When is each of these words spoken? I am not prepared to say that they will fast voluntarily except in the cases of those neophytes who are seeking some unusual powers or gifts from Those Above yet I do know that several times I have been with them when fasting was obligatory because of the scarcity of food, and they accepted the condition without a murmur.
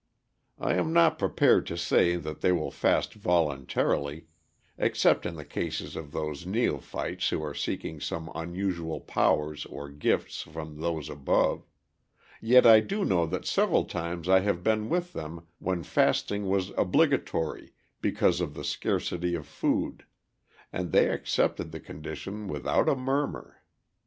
I 0.57 0.73
am 0.77 0.93
not 0.93 1.19
prepared 1.19 1.67
to 1.67 1.77
say 1.77 2.15
that 2.15 2.41
they 2.41 2.51
will 2.51 2.71
fast 2.71 3.13
voluntarily 3.13 4.25
except 4.75 5.27
in 5.27 5.35
the 5.35 5.45
cases 5.45 5.95
of 5.95 6.11
those 6.11 6.43
neophytes 6.43 7.29
who 7.29 7.43
are 7.43 7.53
seeking 7.53 7.99
some 7.99 8.31
unusual 8.33 8.99
powers 8.99 9.67
or 9.67 9.89
gifts 9.89 10.41
from 10.41 10.79
Those 10.81 11.07
Above 11.07 11.67
yet 12.41 12.65
I 12.65 12.79
do 12.79 13.05
know 13.05 13.27
that 13.27 13.45
several 13.45 13.83
times 13.85 14.27
I 14.27 14.39
have 14.39 14.63
been 14.63 14.89
with 14.89 15.13
them 15.13 15.45
when 15.59 15.83
fasting 15.83 16.47
was 16.49 16.71
obligatory 16.79 17.71
because 18.01 18.41
of 18.41 18.55
the 18.55 18.63
scarcity 18.63 19.35
of 19.35 19.45
food, 19.45 20.07
and 20.73 20.91
they 20.91 21.09
accepted 21.11 21.71
the 21.71 21.79
condition 21.79 22.47
without 22.47 22.89
a 22.89 22.95
murmur. 22.95 23.61